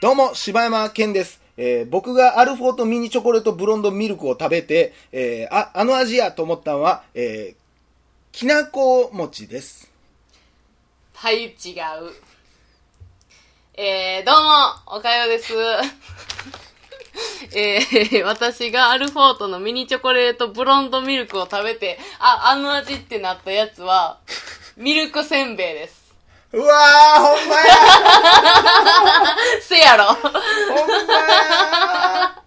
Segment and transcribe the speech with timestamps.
[0.00, 1.40] どうも、柴山健です。
[1.56, 7.62] えー僕がアルフォートミニチョコレートブロンドミルクを食べて、えーあ、あの味やと思ったのは、えー
[8.32, 9.92] きなこ餅です。
[11.14, 11.54] はい、違う。
[13.74, 15.52] えー、どうも、おかようです。
[17.54, 24.18] えー、私がアルフォートのミニチョコレートブロンドミルクを食べて、あ、あの味ってなったやつは、
[24.76, 26.01] ミルクせんべいです。
[26.54, 27.64] うわー、ほんまや
[29.62, 30.04] せやろ。
[30.14, 30.22] ほん
[31.06, 32.42] まや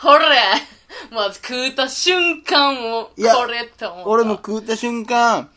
[0.00, 0.26] ほれ。
[1.10, 4.06] まず食うた瞬間も、いやこれって思った。
[4.08, 5.48] 俺も食うた瞬間、あれ？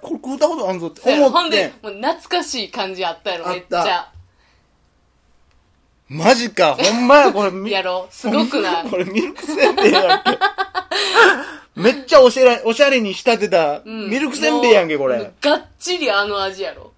[0.00, 4.08] これ食うたことあるぞってせやろ思ってほんで、、もう懐かしい感じあったやろ、めっちゃ。
[6.08, 8.84] マジか、ほんまや、これ、みやろすごくない？
[8.90, 10.38] これミルクせんべいやんけ。
[11.74, 15.16] めっちゃおしゃれ、おしゃれに仕立てた、うんミルクせんべいやんけ、これ。
[15.18, 16.91] もうがっちりあの味やろ。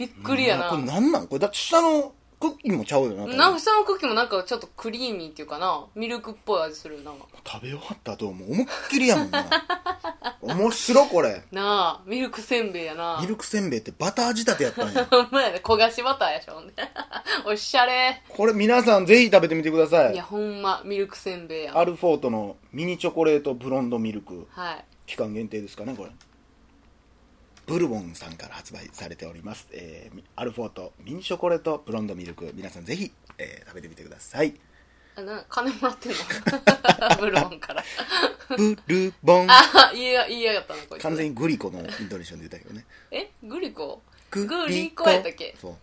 [0.00, 0.70] びっくりやな。
[0.70, 1.26] これなんなん？
[1.28, 3.26] これだって下のクッキーもちゃうよな。
[3.36, 7.12] なんか下のクッキーもなんかちょっとクリーミーっていうかな、ミルクっぽい味するな。
[7.46, 9.44] 食べ終わった後もう思いっきりやもんな。
[10.40, 11.42] 面白これ。
[11.52, 13.26] なあ、ミルクせんべいやなミ。
[13.26, 15.04] ルクせんべいってバター仕立てやったんや。
[15.10, 16.72] ほんまやね、焦がしバターやしょ、ほんで。
[17.44, 18.22] おしゃれ。
[18.26, 20.14] これ皆さんぜひ食べてみてください。
[20.14, 21.78] いや、ほんま、ミルクせんべいや。
[21.78, 24.46] アルフォートのミニチョコレートブロンドミルク。
[24.52, 24.84] はい。
[25.06, 26.10] 期間限定ですかね、これ。
[27.70, 29.68] ブルボンさんから発売されております。
[29.70, 32.50] えーみアルフォートミニチョコレートブロンドミルク。
[32.56, 34.56] 皆さんぜひ、えー食べてみてください。
[35.14, 36.18] あな、金もらってんの？
[37.20, 37.84] ブルボンから。
[38.56, 39.46] ブルボン。
[39.48, 41.02] あ、言いや、言いやがったな、こいつ。
[41.04, 42.84] 完全にグリコのイントネーションで言ったけどね。
[43.12, 43.30] え？
[43.44, 44.02] グリコ？
[44.32, 45.54] ググリコやったっけ？
[45.60, 45.74] そう。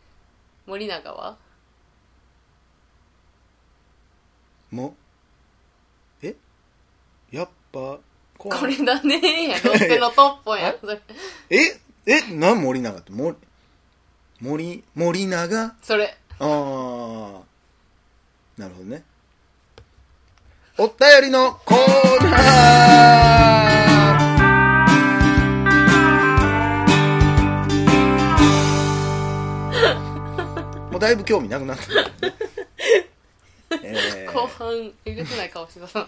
[0.66, 1.38] 森永は？
[4.72, 4.94] も、
[6.22, 6.36] え？
[7.32, 8.00] やっぱ、
[8.38, 9.56] ここれだねや。
[9.64, 10.76] ロッテのトッポンや。
[10.80, 11.02] それ
[11.50, 13.36] ええなん森永って森、
[14.40, 15.76] 森、森永？
[15.82, 16.18] それ。
[16.40, 17.42] あー。
[18.58, 19.04] なるほどね。
[20.78, 23.68] お便りのコーナー
[30.92, 31.84] もうだいぶ興味なくなった、
[32.28, 32.34] ね。
[33.84, 36.08] えー後半、えげつない顔してたさ。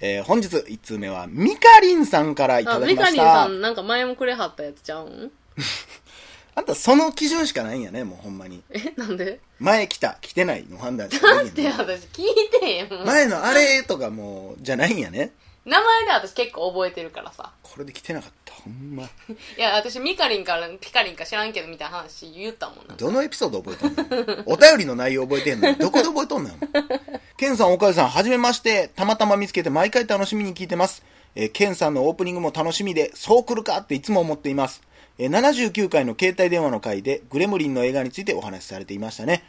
[0.00, 3.32] えー本日1通目はミカリンさんからいたあ、だきミカリンました。
[3.42, 5.30] さんなんか前もくれはったやつちゃうん？
[6.54, 8.62] あんたその基準しかないんやね、もうほんまに。
[8.70, 9.40] え、なんで？
[9.60, 13.06] 前来た、来てないの判断しかできで、へんの 私聞いてへんもん。
[13.06, 15.32] 前のあれとかもう、じゃないんやね。
[15.70, 17.52] 名前で私結構覚えてるからさ。
[17.62, 19.04] これで来てなかった、ほんま。
[19.56, 22.96] いや、私ミカリンからピカリンか知らんけどみたいな話言ったもんな。
[22.96, 24.42] どのエピソード覚えとんの？
[24.46, 25.68] お便りの内容覚えてんの？
[25.70, 26.56] に、どこで覚えとんのよ？
[27.38, 28.90] ケンさん、岡井さん、はじめまして。
[28.96, 31.02] たまたま見つけて毎回楽しみに聞いてます。
[31.36, 34.82] えーケンさんのオープニングも楽しみで、そう来るかっていつも思っています。
[35.18, 39.44] えー79回の携帯電話の回で、グレムリンの映画についてお話しされていましたね。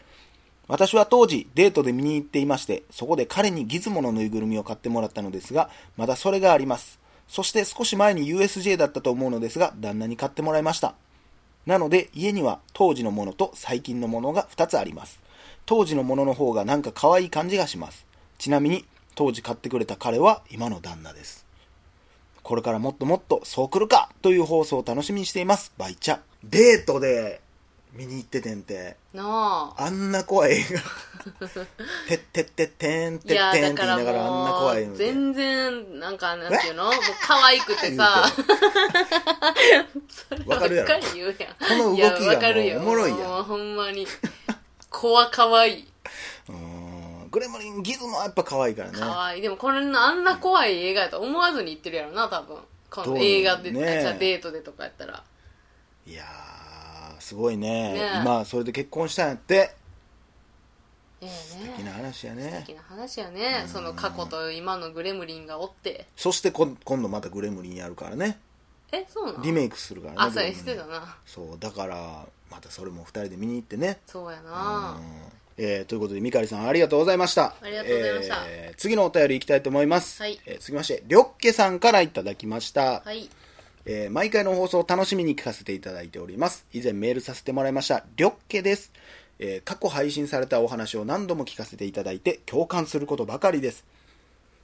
[0.71, 6.97] 私は当時デートで見に行っていまして、そこで彼にギズモのぬいぐるみを買ってもらったのですが、まだそれがあります。
[7.27, 10.95] そして少し前に USJ だったと思うのですが、旦那に買ってもらいました。
[11.65, 15.19] なので家には当時のものと最近のものが2つあります。
[15.65, 18.05] 当時のものの方がなんか可愛い感じがします。
[18.37, 21.45] ちなみに当時買ってくれた彼は今の旦那です。
[22.43, 25.73] これからもっともっとそう来るかという放送を楽しみにしています。
[25.77, 26.19] バイチャ。
[26.45, 27.41] デートで
[27.93, 28.95] 見に行っててんて。
[29.13, 29.83] なあ。
[29.85, 30.79] あんな怖い映画。
[32.07, 35.05] てってってってんてってんって言いながらあんな怖いの、で。
[35.05, 36.85] 全然、なんか、なんていうの？
[36.85, 38.31] もう可愛くてさ、
[40.45, 41.55] わかるやろ言うやん。
[41.59, 44.07] この動きがもうおもろいやんもうほんまに。
[44.89, 45.87] 子は可愛い。
[46.47, 48.97] うーんグレムリンギズモはやっぱ可愛いからね。
[48.99, 49.41] 可愛い。
[49.41, 52.57] でもこれのあんな怖い映画やと思わずに言ってるやろな、多分。
[52.89, 55.23] この映画で、ねデートでとかやったら。
[56.05, 56.25] いやー、
[57.31, 57.93] すごいね。
[57.93, 59.73] ね今、それで結婚したんやって。
[61.21, 61.83] ええ素敵ね。
[61.85, 62.63] な話や素ね。
[62.67, 63.63] 敵な話やね。
[63.67, 66.07] その過去と今のグレムリンがおって。
[66.17, 68.37] そしてこ今度またグレムリンやるからね。
[68.91, 69.43] え、そうなの？
[69.45, 70.17] リメイクするからね。
[70.19, 71.17] あ、そうや、グレムリンしてたな。
[71.25, 73.99] そう、だから、またそれも二人で見に行ってね。
[74.05, 74.91] そうやうな。
[74.99, 77.55] んえーということで、みかりさんありがとうございました。
[77.61, 80.21] ありがとうございましたえー次のお便りいきたいと思います。
[80.21, 83.01] はいえー続きまして、りょっけさんからいただきました。
[83.05, 83.29] はい。
[83.85, 86.65] えー毎回の放送を楽しみに聞かせていただいております。
[86.73, 88.91] 以前メールさせてもらいました、りょっけです。
[89.39, 93.85] えー過去配信されたお話を何度も聞かせていただいて共感することばかりです。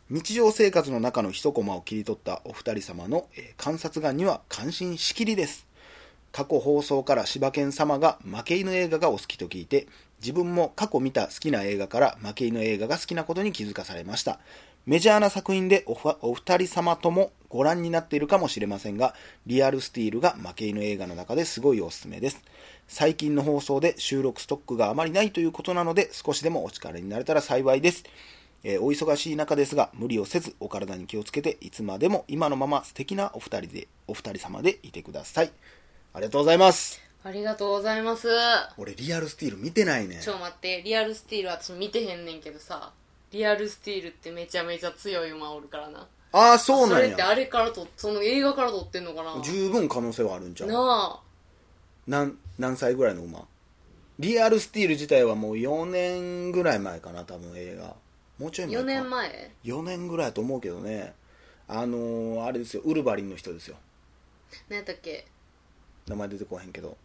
[0.10, 5.66] 日常生活の中の一コマを切り取ったお二人様の、えー観察眼には感心しきりです。
[6.32, 9.88] 過去放送から柴犬様が負け犬映画がお好きと聞いて、
[10.20, 14.40] 自分も過去見た好きな映画から負け犬映画が好きなことに気づかされました。
[14.88, 19.14] メジャーな作品でおふお二人様ともご覧になっているかもしれませんが、
[19.46, 22.42] リアルスティールが負け犬映画の中ですごいおすすめです。
[22.88, 28.06] 最近の放送で収録ストックがあまりないということなので、少しでもお力になれたら幸いです。
[28.64, 35.52] えーお忙しい中ですが、無理をせずお体に気をつけて、いつまでも今のまま素敵なお二人で、お二人様でいてください。
[36.14, 37.02] ありがとうございます。
[37.26, 38.30] ありがとうございます。
[38.78, 40.30] 俺、リアルスティール見てないねち。
[40.30, 42.94] ょ待って、リアルスティール私見てへんねんけどさ、
[43.32, 46.08] リアルスティールってめちゃめちゃ強い馬おるからな。
[46.32, 47.08] ああ、そうなんや。
[47.08, 49.42] れってあれからと、その映画から撮ってんのかな？
[49.44, 50.70] 十分可能性はあるんちゃう？
[50.70, 51.20] なあ。
[52.08, 53.46] なん何歳ぐらいの馬？
[54.20, 57.96] リアルスティール自体はもう4年ぐらい前かな多分映画。
[58.40, 58.82] もうちょい前か。
[58.82, 61.14] 4年前？4年ぐらいだと思うけどね。
[61.68, 62.82] あのー、あれですよ。
[62.84, 63.76] ウルヴァリンの人ですよ。
[64.70, 65.28] 何やったっけ？
[66.08, 66.96] 名前出てこへんけど。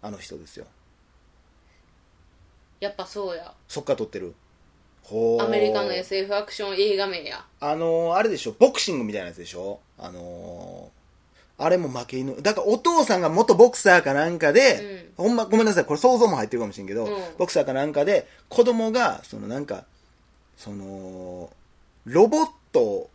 [0.00, 0.66] あの人ですよ。
[2.80, 3.52] やっぱそうや。
[3.68, 4.34] そっから撮ってる
[5.40, 7.44] アメリカの SF アクション映画名や。
[7.60, 8.52] あのー、あれでしょ？
[8.58, 9.80] ボクシングみたいなやつでしょ？
[9.98, 12.40] あのー、あれも負け犬。
[12.40, 19.84] だからお父さんが元ボクサーかなんかで、ほんまごめんなさい、これ想像も入ってるかもしれんけど、うんボクサーかなんかで、子供が、そのなんか、
[20.56, 21.50] その、
[22.04, 23.10] ロボット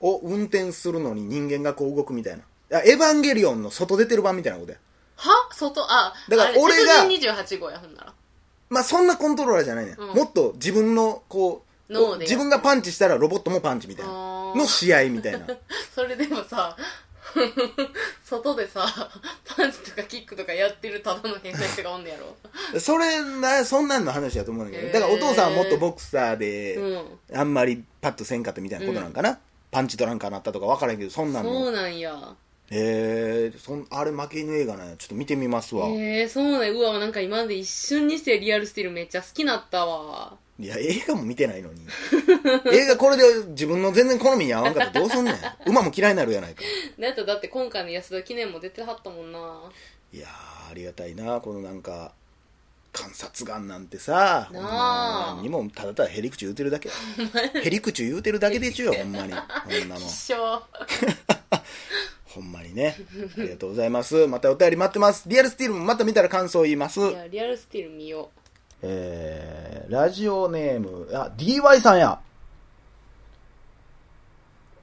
[0.00, 2.36] を運転するのに人間がこう動くみたい
[2.70, 2.82] な。
[2.82, 4.78] エヴァンゲリオンの外出てる版みたいなことや。
[5.16, 5.48] は？
[5.52, 8.12] 外、あ、だから俺が鉄人28号や、ほんなら。
[8.70, 10.14] まあそんなコントローラーじゃないね、うん。
[10.14, 14.10] もっと自分のこう脳で自分がパンチしたらロボットもパンチみたいな。
[14.12, 15.46] あーの試合みたいな
[15.94, 16.76] それでもさ、
[18.24, 18.86] 外でさ、
[19.44, 22.34] パンチとかキックとかやってるただの変な人がおんねやろ。
[22.80, 27.18] それなそんなんの話だと思うんだけど、だからお父さんはもっとボクサーで、うん。
[27.34, 29.38] あんまりパッとせんかったみたいなことなんかな、
[29.70, 32.34] パンチ取らんかなったとか分からんけどそんなんそのうなんや。
[32.70, 34.96] へえそんあれ負け犬映画なんや。
[34.96, 36.70] ちょっと見てみますわ、へえそうなんや。
[36.70, 40.36] うわ、なんか今まで一瞬にしてリアルスティールめっちゃ好きなったわ。
[40.60, 41.80] いや映画も見てないのに。
[42.72, 45.34] 映画これで自分の全然好みに合わんかったらどうすんねん。
[45.66, 46.62] 馬も嫌いになるやないか。
[46.98, 49.38] だってだって今回の安田記念も出てはったもんな。
[50.12, 52.12] いやーありがたいなこのなんか
[52.92, 54.48] 観察眼なんてさ。
[54.52, 56.90] なんま何にもただただへり口言うてるだけ。
[57.58, 59.32] へり口言うてるだけでちゅよほんまに。
[59.32, 60.62] ほんなもん一緒。
[62.34, 62.96] ほんまにね
[63.36, 68.30] ありがとうございますまたお便り待ってますリアルスティールもまた見たら感想言いますいや、リアルスティール見よ
[68.82, 72.20] えー、ラジオネームあ DY さんや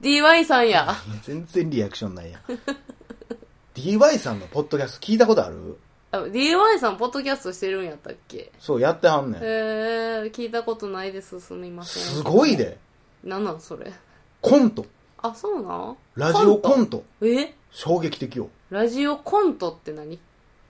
[0.00, 0.04] う。
[0.04, 0.94] DY さんや。
[1.24, 2.40] 全然リアクションないや
[3.74, 5.78] DY さんのポッドキャスト聞いたことある？
[6.12, 8.52] あ DY さんポッドキャストしてるんやったっけ？
[8.60, 11.40] そうやってはんねんへえ聞いたことないです。
[11.40, 12.02] すみません。
[12.02, 12.78] すごいで
[13.24, 13.92] なんなんそれ？
[14.40, 14.86] コント
[15.22, 15.96] あ、そうなん？
[16.14, 17.02] ラジオコント。
[17.22, 17.54] え？
[17.70, 18.48] 衝撃的よ。
[18.70, 20.18] ラジオコントって何？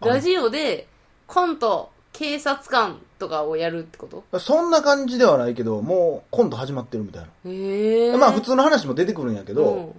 [0.01, 0.87] あラジオで
[1.27, 4.39] コント、警察官とかをやるってこと？
[4.39, 7.51] そんな感じではないけどもうコント始まってるみたいな。
[7.51, 8.17] へえ。
[8.17, 9.93] まあ普通の話も出てくるんやけど、うん。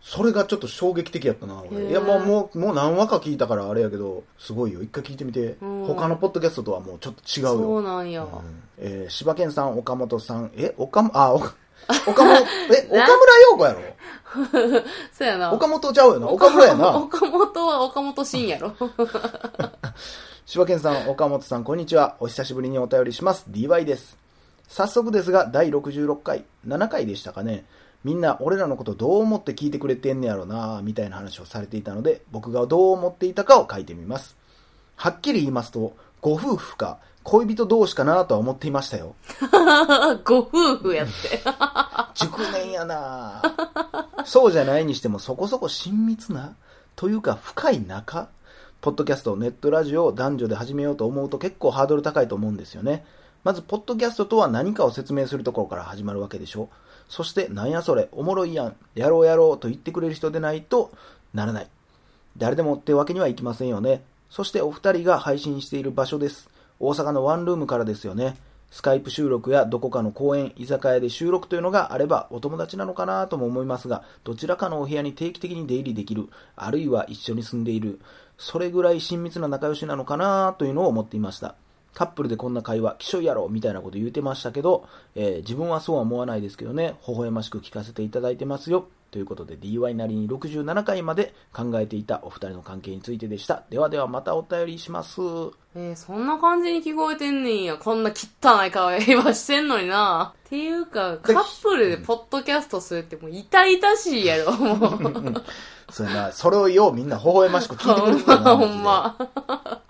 [0.00, 1.90] それがちょっと衝撃的やったな、俺。
[1.90, 4.80] いや、もう、もう、もう何話か聞いたからあれやけど、すごいよ。
[4.80, 5.56] 一回聞いてみて。
[5.60, 5.84] うん。
[5.86, 7.82] 他のポッドキャストとはもうちょっと違うそうよ。
[7.82, 8.22] なんや。
[8.22, 8.28] うん。
[8.78, 11.56] えー、柴犬さん、岡本さん、え、岡も、あ、岡、
[12.06, 12.36] 岡本、
[12.74, 13.80] え、岡村陽子やろ？
[15.12, 15.52] そうやな。
[15.52, 16.28] 岡本ちゃうよな？
[16.28, 16.96] 岡村やな？
[16.98, 18.74] 岡本は岡本真やろ。
[20.46, 22.16] 柴犬さん、岡本さん、こんにちは。
[22.20, 23.44] お久しぶりにお便りします。
[23.50, 24.16] DY です。
[24.68, 27.64] 早速ですが、第66回、7回でしたかね。
[28.04, 34.36] みんな俺らのことどう思って聞いてくれてんねやろなみたいな話をされていたので、僕がどう思っていたかを書いてみます。
[34.96, 39.14] はっきり言いますと、ご夫婦か恋人同士かなとは思っていましたよ。
[40.24, 41.40] ご夫婦やって。
[42.14, 43.42] 熟年やな
[44.24, 46.54] そうじゃないにしてもそこそこ親密な
[46.96, 48.28] というか深い仲
[48.80, 53.04] ポッドキャスト、ネットラジオを男女で始めようと思うと結構ハードル高いと思うんですよね。
[53.42, 56.68] まず、ポッドキャストとは何かを説明するところから始まるわけでしょ。
[57.08, 60.92] そして、なんやそれ、おもろいやん、やろうやろうと言ってくれる人でないと
[61.34, 61.66] ならない。
[62.36, 64.02] 誰でもってわけにはいきませんよね。
[64.30, 66.50] そしてお二人が配信している場所です。
[66.80, 68.36] 大阪のワンルームからですよね。
[68.70, 77.98] スカイプ収録やどこかの公園、居酒屋で収録というのがあればお友達なのかなとも思いますが、どちらかのお部屋に定期的に出入りできる、あるいは一緒に住んでいる、
[78.36, 81.54] それぐらい親密な仲良しなのかなというのを思っていました。
[81.94, 88.88] カップルでこんな会話、きしょいやろみたいなこと言うてましたけど、えー自分はそうは思わないですけどね、微笑ましく聞かせていただいてますよ。
[89.10, 93.64] ということで DY なりに67回まで考えていたお二人の関係についてでした。
[93.70, 95.20] ではではまたお便りします。
[95.74, 97.76] えー、そんな感じに聞こえてんねんや。
[97.76, 100.34] こんな汚い顔今してんのにな。
[100.46, 105.44] っていうか、カップルでポッドキャストするってもう痛々しいやろ、もう。
[105.90, 108.56] そうやな、それをようみんな微笑ましく聞いてくれてたな。
[108.56, 109.16] ほんま。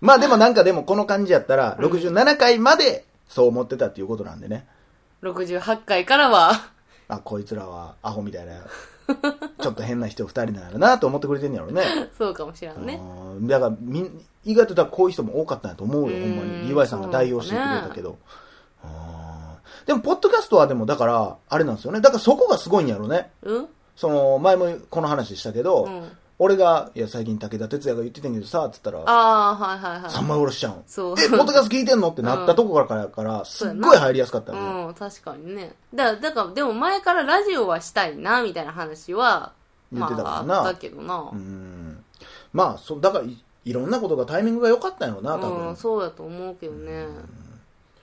[0.00, 4.66] まあでもなんかでもこの感じやったら、67回までそう思ってたっていうことなんでね。
[5.22, 6.52] 68回からは、
[7.08, 8.52] あ、こいつらはアホみたいな、
[9.60, 11.82] ちょっと変な人二人なんやろなと思ってくれてんやろね。
[12.16, 13.00] そうかもしれんね。
[13.02, 16.68] うんだからみん、意外とだからこういう人も多かったんやと思うよ、うんほんまに。
[16.68, 18.16] DY さんが代表してくれたけど。
[19.86, 22.00] でも、ポッドキャストはでも、だから、あれなんですよね。
[22.02, 23.30] だからそこがすごいんやろね。
[23.42, 23.68] うん？
[23.96, 26.10] その、前もこの話したけど、うん。
[26.40, 30.10] 俺が、いや、最近武田鉄矢が言ってたんやけどさ、つったら、ああ、はいはいはい。
[30.10, 30.82] 三枚おろしちゃうん。
[30.86, 32.10] そうえ、ポッドキャスト聞いてんの？
[32.10, 34.84] ってなったとこからやから、すっごい入りやすかったよね。
[34.84, 35.74] うん、確かにね。
[35.92, 39.52] だだから、でも前からラジオはしたいな、みたいな話は、
[39.92, 41.30] 言ってたからなまあ、あったけどな。
[41.32, 42.04] うん。
[42.52, 45.68] まあ、そだからい、いろんなことがタイミングが良かったんやろな、多分。
[45.70, 47.08] うん、そうだと思うけどね。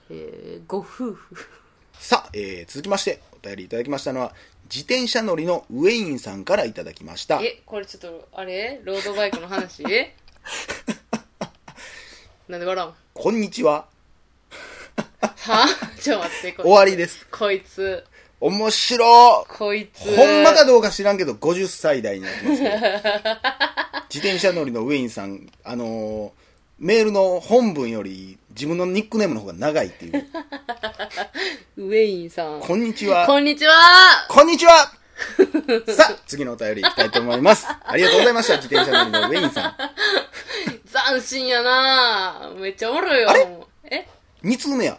[0.10, 1.18] えー、ご夫婦。
[1.94, 4.34] さあ、えー、続きまして、お便りいただきましたのは、
[4.66, 7.40] 自転車乗りのウェインさんからいただきました。
[7.42, 8.82] え、これちょっと、あれ？
[8.84, 9.84] ロードバイクの話？
[12.48, 13.86] なんで笑うんこんにちは。
[15.20, 15.68] は？
[16.02, 17.28] ちょっと待って、こ終わりです。
[17.32, 18.04] こいつ、
[18.40, 20.16] 面白こいつ。
[20.16, 22.76] ほんまかどうか知らんけど、50歳代になってますけど。
[24.14, 26.46] 自転車乗りのウェインさん、あのー
[26.78, 30.28] メールの本文より自分のニックネームの方が長いっていう。
[31.77, 32.62] ウェインさん。
[32.62, 33.25] こんにちは。
[33.25, 33.74] こんにちは
[34.29, 34.94] こんにちは
[35.94, 37.67] さあ、次のお便りいきたいと思います。
[37.67, 38.55] ありがとうございました。
[38.55, 39.75] 自転車乗りのウェインさん。
[41.12, 43.29] 斬新やなめっちゃおもろいよ。
[43.29, 43.48] あれ？
[43.91, 44.08] え
[44.41, 44.98] ？2通目や。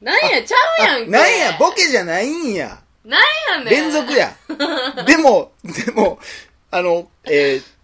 [0.00, 1.10] なんや、ちゃうやんけ。
[1.10, 2.78] なんや、ボケじゃないんや。
[3.04, 3.20] なん
[3.58, 3.68] やねん。
[3.68, 4.34] 連続や。
[5.06, 6.18] でも、でも、
[6.70, 7.74] あの、えー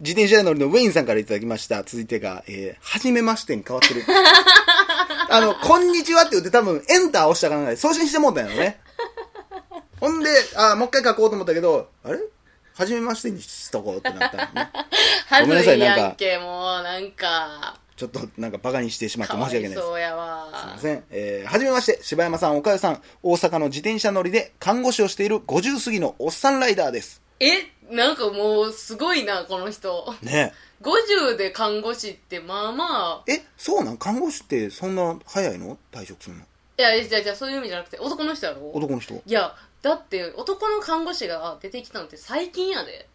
[0.00, 1.82] 自転車乗りのウェインさんからいただきました。
[1.82, 4.02] 続いてが、えー、はじめましてに変わってる。
[5.32, 7.76] あの、こんにちはって言って多分、エンター押したからない。
[7.76, 8.80] 送信してもうたんやろね。
[10.00, 12.18] ほんで、あーもう一回書こうと思ったけど、あれ？
[12.76, 14.70] はじめましてにしとこうってなったのね。
[15.28, 19.72] はごめんなさいなんかもう、なんか、ちょっとなんかバカにしてしまって申し訳ないです。
[19.78, 20.78] いそうやすいわま。
[20.80, 21.04] せん。
[21.10, 27.22] えー、はじめまして、柴山さん、岡代さん、大阪の自転車乗りで看護師をしている50過ぎのおっさんライダーです。
[27.38, 30.12] え、なんかもう、すごいな、この人。
[30.22, 33.98] ね50で看護師って、まあまあ、え、そうなん？
[33.98, 35.76] 看護師ってそんな早いの？
[35.92, 36.42] 退職するの？
[36.42, 36.46] い
[36.82, 38.70] や、じゃあじゃあそういう意味じゃなくて、男の人やろ？
[38.72, 39.14] 男の人？
[39.14, 43.08] いや、だって、男の看護師が出てきたのって最近やで。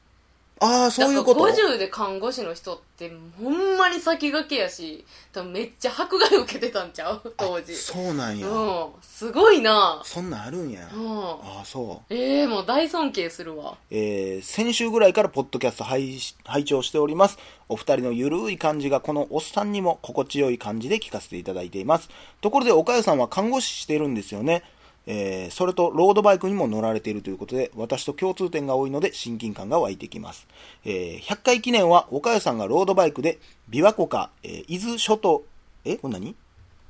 [0.62, 1.46] ああ、そういうこと？
[1.48, 7.34] だから50で看護師の人って、ほんまに先駆けやし、多分めっちゃ迫害受けてたんちゃう？
[7.36, 7.76] 当時。
[7.76, 8.48] そうなんや。
[8.48, 8.88] うん。
[9.02, 10.02] すごいな。
[10.06, 10.90] そんなんあるんや。
[10.94, 11.30] うん。
[11.30, 12.14] ああ、そう。
[12.14, 13.76] ええもう大尊敬するわ。
[13.92, 17.38] えー先週ぐらいからポッドキャスト拝拝聴しております。
[17.68, 22.10] お二人のゆるい感じがこのおっさんにも心地よい感じで聞かせていただいています。
[22.40, 24.64] ところで、岡代さんは看護師してるんですよね。
[25.08, 30.48] えーそれとロードバイクにも乗られているということで、私と共通点が多いので親近感が湧いてきます。
[30.86, 33.38] えー100回記念は岡代さんがロードバイクで
[33.70, 35.44] 琵琶湖か、えー伊豆諸島、
[35.86, 36.36] えこれ何？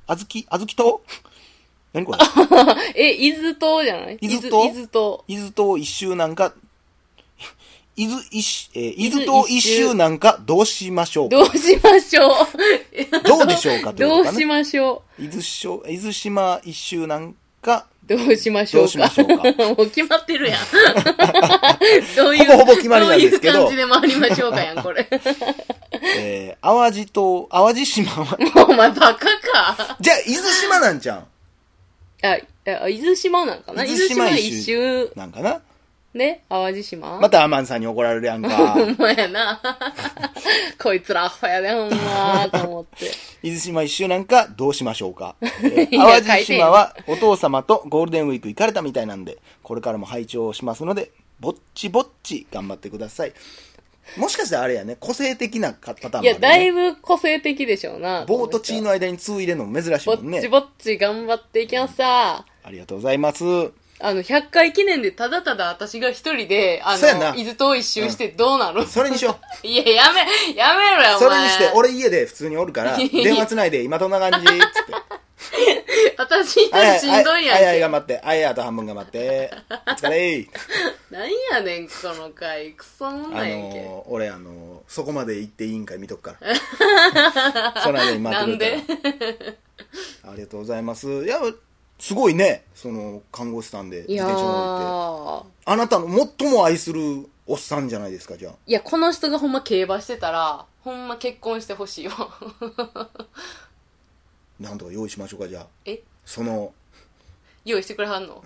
[0.06, 1.00] あずき、あずき島？
[1.92, 2.18] 何これ？
[2.94, 4.18] え、伊豆島じゃない？
[4.20, 4.64] 伊豆島？
[4.64, 5.24] 伊豆島。
[5.28, 6.54] 伊豆島一周なんか、
[7.96, 11.28] 伊豆一周、えー伊伊豆豆島一一周周なんかどうしましょう？
[11.30, 13.22] かどうしましょう？
[13.24, 14.44] どうでしょうかというどうし。
[14.44, 18.86] ましょ伊豆し伊豆島一周なんか、うどうしましょうか。
[18.86, 19.42] どうしましょうか。
[19.74, 20.60] もう決まってるやん。
[22.16, 23.60] どういう、ほぼほぼ決まりなんですけど。
[23.64, 25.06] どういう感じで回りましょうかやん、これ。
[26.18, 29.96] えー、淡路島、淡路島は、お前バカか。
[30.00, 31.24] じゃあ、伊豆島なんちゃ
[32.22, 32.38] あ、
[32.82, 33.84] あ伊豆島なんかな？
[33.84, 35.10] 伊伊豆島一周。
[35.16, 35.60] なんかな？
[36.16, 37.20] ね淡路島？
[37.20, 38.48] またアマンさんに怒られるやんか。
[38.72, 39.60] ほんまやな。
[40.82, 43.06] こいつらアホやで、ほんま、と思って。
[43.42, 45.36] 伊豆島一周なんかどうしましょうか。
[45.42, 53.32] えー淡路島はお父様とゴールデンウィーク行かれたみたいなんで、これからも拝聴しますので、ぼっちぼっち頑張ってください。
[54.16, 56.28] もしかしたらあれやね、個性的なパターンもね。
[56.30, 58.24] いや、だいぶ個性的でしょうな。
[58.24, 60.48] 棒と血の間に通入れるのも珍しいもんねぼっち。
[60.48, 62.44] ぼっち頑張っていきますさ。
[62.62, 63.44] ありがとうございます。
[63.98, 69.66] あの、100回記念でただただ私が一人で、あそうやなの、伊豆島一周してどうなの、それにしよう。
[69.66, 71.30] いや、やめ、やめろよ、お前。
[71.30, 74.46] それにして、俺家で普通におるから、電話つないで、今どんな感じ？
[74.46, 75.16] つって。
[76.18, 77.80] 私一人しんどいやんはいはい、け。
[77.80, 78.20] 頑張って。
[78.22, 79.50] はい、あと半分頑張って。
[79.70, 80.46] お疲れ
[81.10, 82.72] なんやねん、この回。
[82.72, 83.82] クソもんあなんやんけ。
[83.82, 87.82] のー、俺あのー、そこまで行っていいんかい見とくから。
[87.82, 90.32] その間に待ってくれでたら。
[90.32, 91.06] ありがとうございます。
[91.24, 91.40] いや、
[91.98, 92.64] すごいね。
[92.74, 95.68] その、看護師さんで自転車乗って。
[95.68, 95.72] ー。
[95.72, 98.54] あなたの最も愛するおっさんじゃないですか、じゃあ。
[98.66, 102.14] いや、この人がほんま競馬してたら、ほんま結婚してほしいわ。
[104.60, 105.66] なんとか用意しましょうか、じゃあ。
[105.84, 106.02] え？
[106.24, 106.72] その、
[107.64, 108.42] 用意してくれはんの？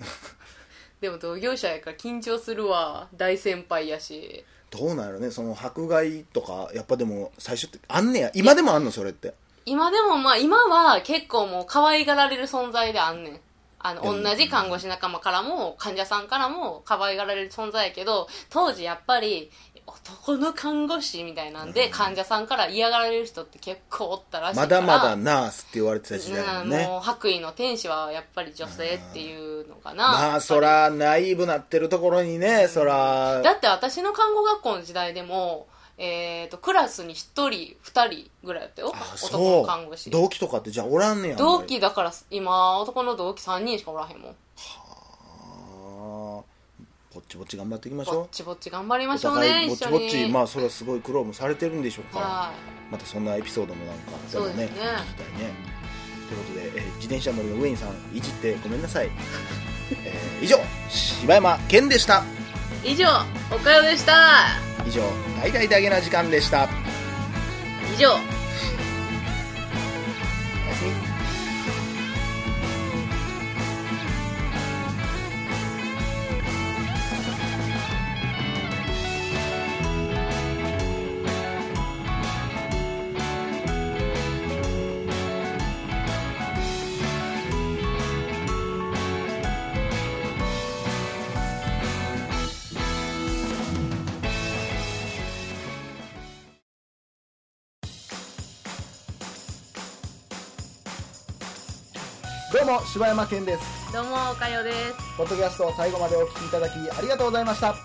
[1.00, 3.08] でも同業者やから緊張するわ。
[3.14, 4.44] 大先輩やし。
[4.70, 8.30] どうなんやろね、その迫害とか、やっぱでも、最初って、あんねや。
[8.34, 9.34] 今でもあんの、それって。
[9.70, 13.40] 今でもまあ、今は結構もう可愛がられる存在であんねん。
[13.78, 19.48] あの、うん同じ看護師仲間からも、患者さんからも可愛がられる存在やけど、当時やっぱり、
[19.86, 24.80] 男の看護師みたいなんで、患者さんから嫌がられる人って結構おったらしいから。
[24.82, 26.86] まだまだナースって言われてた時代だうんね。
[26.88, 30.08] もう白衣の天使はやっぱり女性っていうのかな。
[30.08, 35.68] まあ、そら、ナイーブなってるところにね、そら、だって私の看護学校の時代でも、
[36.02, 37.76] えー、とクラスに1人2
[38.08, 40.10] 人ぐらいやったよあ、男の看護師。
[40.10, 41.36] 同期とかってじゃあおらんねや。
[41.36, 48.14] 同期だから今男の同期3人しかおらへんもんあーぼっちぼっち頑張っていきましょう。
[48.16, 52.52] ぼっちぼっち頑張りまおしょうねぼっちぼっち、まあ、それはすごい苦労もされてるんでしょうから、は
[52.90, 55.04] またそんなエピソードもなんか、そうですね聞きたいね。
[56.28, 59.10] ということで、えー自転車乗りのウェインさん、いじってごめんなさい。
[60.02, 60.56] えー以上、
[60.88, 62.22] 柴山健でした。
[62.84, 63.04] い以上
[63.54, 65.02] おかよでした以上、
[65.40, 66.68] 大々だげな時間でした。
[67.96, 68.39] 以上
[102.52, 103.92] どうも、柴山健です。
[103.92, 104.76] どうもおかよです
[105.16, 107.76] ポッドキャストを最後までお聞きいただきありがとうございました。